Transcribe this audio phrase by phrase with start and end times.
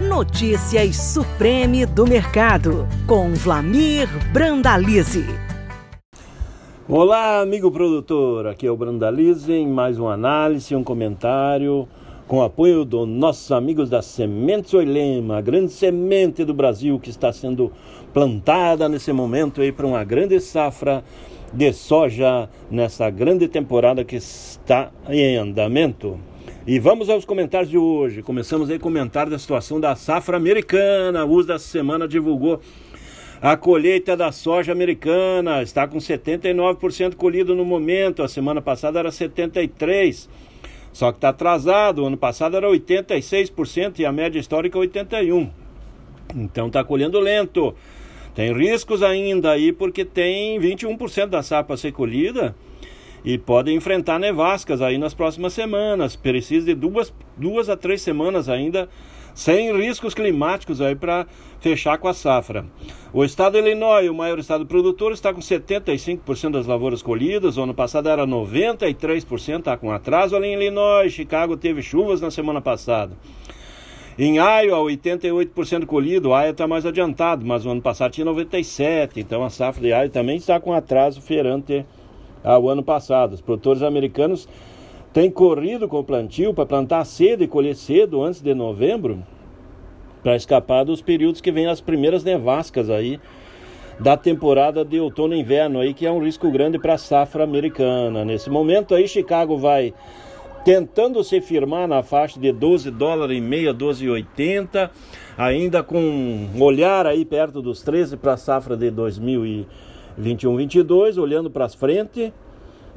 [0.00, 5.26] Notícias Supreme do Mercado, com Vlamir Brandalize.
[6.88, 8.46] Olá, amigo produtor.
[8.46, 11.86] Aqui é o Brandalize em mais uma análise, um comentário
[12.26, 17.30] com apoio dos nossos amigos da Sementes Oilema, a grande semente do Brasil que está
[17.30, 17.70] sendo
[18.10, 21.04] plantada nesse momento aí para uma grande safra
[21.52, 26.29] de soja nessa grande temporada que está em andamento.
[26.70, 28.22] E vamos aos comentários de hoje.
[28.22, 31.24] Começamos aí a comentar da situação da safra americana.
[31.24, 32.60] O uso dessa semana divulgou
[33.42, 35.64] a colheita da soja americana.
[35.64, 38.22] Está com 79% colhido no momento.
[38.22, 40.28] A semana passada era 73%.
[40.92, 42.04] Só que está atrasado.
[42.04, 45.50] O ano passado era 86% e a média histórica 81%.
[46.36, 47.74] Então está colhendo lento.
[48.32, 52.54] Tem riscos ainda aí porque tem 21% da safra a ser colhida
[53.24, 56.16] e podem enfrentar nevascas aí nas próximas semanas.
[56.16, 58.88] Precisa de duas, duas a três semanas ainda
[59.34, 61.26] sem riscos climáticos aí para
[61.60, 62.66] fechar com a safra.
[63.12, 67.56] O estado de Illinois, o maior estado produtor, está com 75% das lavouras colhidas.
[67.56, 71.12] O ano passado era 93%, está com atraso ali em Illinois.
[71.12, 73.16] Chicago teve chuvas na semana passada.
[74.18, 76.28] Em Iowa, 88% colhido.
[76.28, 79.16] Iowa está mais adiantado, mas o ano passado tinha 97%.
[79.16, 81.84] Então a safra de Iowa também está com atraso ferante
[82.42, 83.32] ao ano passado.
[83.32, 84.48] Os produtores americanos
[85.12, 89.22] têm corrido com o plantio para plantar cedo e colher cedo, antes de novembro,
[90.22, 93.20] para escapar dos períodos que vem as primeiras nevascas aí
[93.98, 97.44] da temporada de outono e inverno aí, que é um risco grande para a safra
[97.44, 98.24] americana.
[98.24, 99.92] Nesse momento aí, Chicago vai
[100.64, 104.90] tentando se firmar na faixa de 12 dólares e meia, 12,80,
[105.36, 111.18] ainda com um olhar aí perto dos 13 para a safra de 2020 21, 22,
[111.18, 112.32] olhando para frente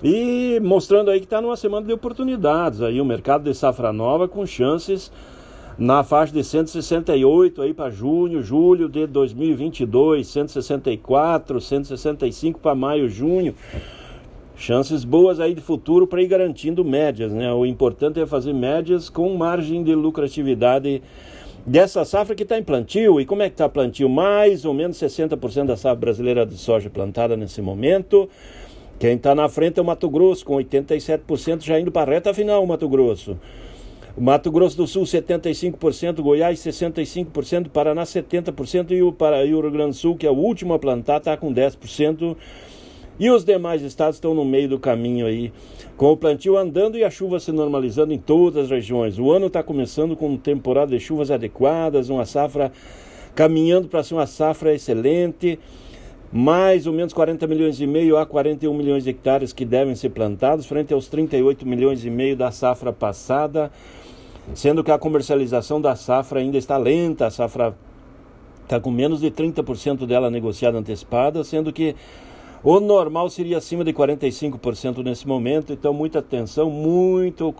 [0.03, 2.81] e mostrando aí que está numa semana de oportunidades.
[2.81, 5.11] Aí o mercado de safra nova com chances
[5.77, 13.55] na faixa de 168 aí para junho, julho de 2022, 164, 165 para maio, junho.
[14.55, 17.51] Chances boas aí de futuro para ir garantindo médias, né?
[17.51, 21.01] O importante é fazer médias com margem de lucratividade
[21.65, 23.19] dessa safra que está em plantio.
[23.19, 24.09] E como é que está plantio?
[24.09, 28.29] Mais ou menos 60% da safra brasileira de soja plantada nesse momento.
[28.99, 32.33] Quem está na frente é o Mato Grosso, com 87% já indo para a reta
[32.33, 33.37] final, o Mato Grosso.
[34.15, 39.43] Mato Grosso do Sul, 75%, Goiás, 65%, Paraná, 70%, e o, Para...
[39.43, 42.37] e o Rio Grande do Sul, que é o último a plantar, está com 10%.
[43.19, 45.51] E os demais estados estão no meio do caminho aí,
[45.95, 49.19] com o plantio andando e a chuva se normalizando em todas as regiões.
[49.19, 52.71] O ano está começando com temporada de chuvas adequadas, uma safra
[53.35, 55.59] caminhando para ser uma safra excelente.
[56.31, 60.09] Mais ou menos 40 milhões e meio a 41 milhões de hectares que devem ser
[60.09, 63.71] plantados, frente aos 38 milhões e meio da safra passada,
[64.55, 67.75] sendo que a comercialização da safra ainda está lenta, a safra
[68.63, 71.95] está com menos de 30% dela negociada antecipada, sendo que
[72.63, 77.53] o normal seria acima de 45% nesse momento, então muita atenção, muito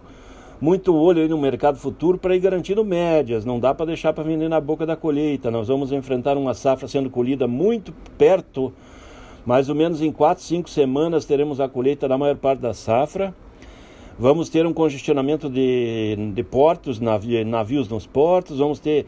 [0.62, 3.44] muito olho aí no mercado futuro para ir garantindo médias.
[3.44, 5.52] Não dá para deixar para vender na boca da colheita.
[5.52, 8.72] Nós vamos enfrentar uma safra sendo colhida muito perto,
[9.46, 13.36] mais ou menos em 4, 5 semanas teremos a colheita da maior parte da safra.
[14.18, 19.06] Vamos ter um congestionamento de, de portos, navios, navios nos portos, vamos ter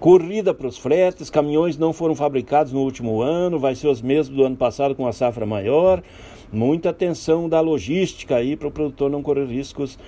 [0.00, 4.36] Corrida para os fretes, caminhões não foram fabricados no último ano, vai ser os mesmos
[4.36, 6.00] do ano passado com a safra maior.
[6.52, 9.98] Muita atenção da logística aí para o produtor não correr riscos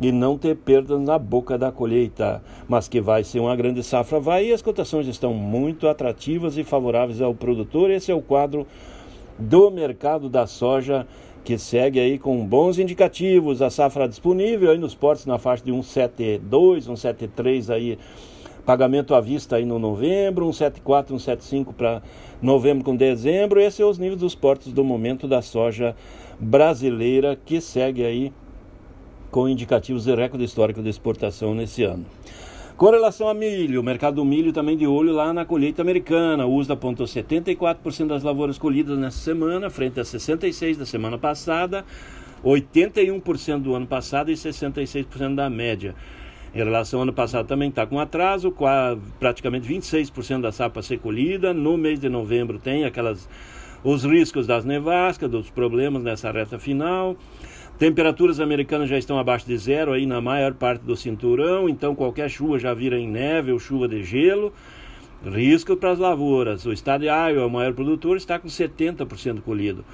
[0.00, 4.18] e não ter perdas na boca da colheita, mas que vai ser uma grande safra,
[4.18, 7.90] vai e as cotações estão muito atrativas e favoráveis ao produtor.
[7.90, 8.66] Esse é o quadro
[9.38, 11.06] do mercado da soja
[11.44, 15.70] que segue aí com bons indicativos, a safra disponível aí nos portos na faixa de
[15.70, 17.98] 172, 173 aí
[18.64, 22.02] pagamento à vista aí no novembro, 174, 175 para
[22.40, 23.60] novembro com dezembro.
[23.60, 25.94] Esses são os níveis dos portos do momento da soja
[26.40, 28.32] brasileira que segue aí
[29.30, 32.06] com indicativos de recorde histórico de exportação nesse ano.
[32.76, 36.44] Com relação a milho, o mercado do milho também de olho lá na colheita americana.
[36.44, 41.84] O USDA apontou 74% das lavouras colhidas nessa semana, frente a 66% da semana passada,
[42.44, 45.94] 81% do ano passado e 66% da média.
[46.52, 48.52] Em relação ao ano passado também está com atraso,
[49.20, 51.54] praticamente 26% da safra ser colhida.
[51.54, 53.28] No mês de novembro tem aquelas
[53.84, 57.16] os riscos das nevascas, dos problemas nessa reta final.
[57.78, 62.30] Temperaturas americanas já estão abaixo de zero aí na maior parte do cinturão, então qualquer
[62.30, 64.52] chuva já vira em neve ou chuva de gelo.
[65.24, 66.64] Risco para as lavouras.
[66.66, 69.84] O estado de Iowa, o maior produtor, está com 70% colhido.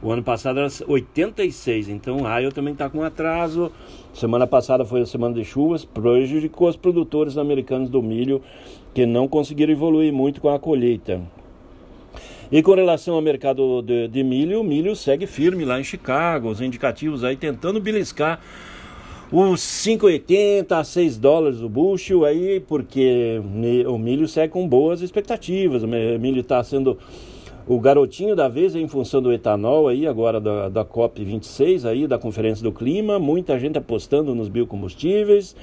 [0.00, 3.70] O ano passado era 86, então Iowa também está com atraso.
[4.14, 8.40] Semana passada foi a semana de chuvas, prejudicou os produtores americanos do milho
[8.94, 11.20] que não conseguiram evoluir muito com a colheita.
[12.50, 16.48] E com relação ao mercado de, de milho, o milho segue firme lá em Chicago,
[16.48, 18.40] os indicativos aí tentando beliscar
[19.30, 23.38] os 5,80 a 6 dólares o bushel aí, porque
[23.86, 25.82] o milho segue com boas expectativas.
[25.82, 26.98] O milho está sendo
[27.66, 32.18] o garotinho da vez em função do etanol aí, agora da, da COP26 aí, da
[32.18, 35.54] Conferência do Clima, muita gente apostando nos biocombustíveis.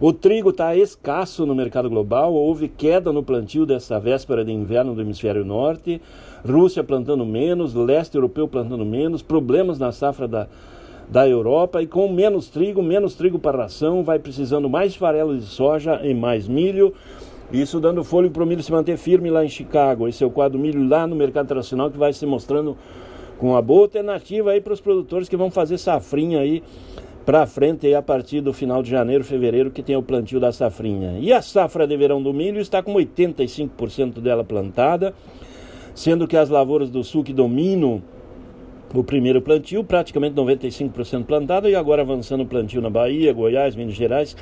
[0.00, 4.94] O trigo está escasso no mercado global, houve queda no plantio dessa véspera de inverno
[4.94, 6.00] do hemisfério norte,
[6.42, 10.48] Rússia plantando menos, leste europeu plantando menos, problemas na safra da,
[11.06, 15.44] da Europa e com menos trigo, menos trigo para ração, vai precisando mais farelo de
[15.44, 16.94] soja e mais milho.
[17.52, 20.08] Isso dando fôlego para o milho se manter firme lá em Chicago.
[20.08, 22.74] Esse é o quadro milho lá no mercado internacional que vai se mostrando
[23.36, 26.62] com uma boa alternativa aí para os produtores que vão fazer safrinha aí
[27.30, 30.50] para frente aí a partir do final de janeiro, fevereiro, que tem o plantio da
[30.50, 31.16] safrinha.
[31.20, 35.14] E a safra de verão do milho está com 85% dela plantada,
[35.94, 38.02] sendo que as lavouras do sul que dominam
[38.92, 43.94] o primeiro plantio, praticamente 95% plantado, e agora avançando o plantio na Bahia, Goiás, Minas
[43.94, 44.36] Gerais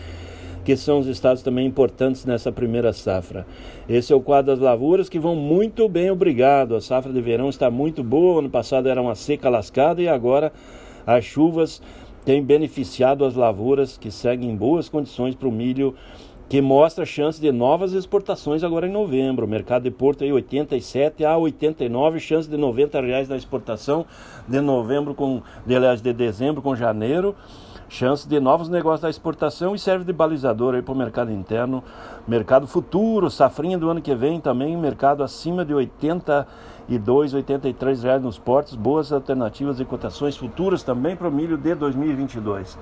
[0.64, 3.46] que são os estados também importantes nessa primeira safra.
[3.88, 6.75] Esse é o quadro das lavouras que vão muito bem, obrigado.
[6.75, 8.41] A safra de verão está muito boa.
[8.41, 10.52] Ano passado era uma seca lascada e agora
[11.06, 11.81] as chuvas
[12.28, 15.94] têm beneficiado as lavouras que seguem em boas condições para o milho
[16.46, 19.46] que mostra chance de novas exportações agora em novembro.
[19.46, 24.04] O mercado de Porto aí 87 a 89, chance de 90 reais na exportação
[24.46, 27.34] de novembro com, de, de dezembro com janeiro
[27.88, 31.82] chance de novos negócios da exportação e serve de balizador para o mercado interno,
[32.26, 38.38] mercado futuro, safrinha do ano que vem também, mercado acima de 82, 83 reais nos
[38.38, 42.79] portos, boas alternativas e cotações futuras também para o milho de 2022.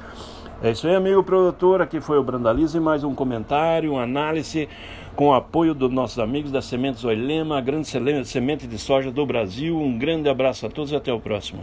[0.62, 4.69] É isso aí, amigo produtor, aqui foi o Brandalize, mais um comentário, uma análise
[5.14, 7.87] com o apoio dos nossos amigos da Sementes Oilema, a grande
[8.25, 9.79] semente de soja do Brasil.
[9.79, 11.62] Um grande abraço a todos e até o próximo.